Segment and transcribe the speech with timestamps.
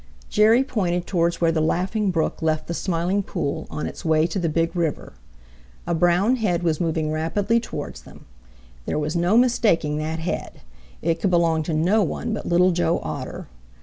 [0.31, 4.39] Jerry pointed towards where the Laughing Brook left the Smiling Pool on its way to
[4.39, 5.13] the Big River.
[5.85, 8.25] A brown head was moving rapidly towards them.
[8.87, 10.61] There was no mistaking that head.
[11.03, 13.45] It could belong to no one but Little Joe Otter.